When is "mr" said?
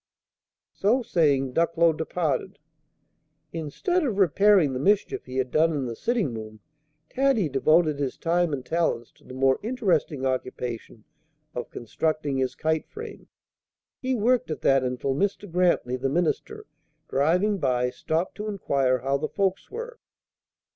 15.13-15.47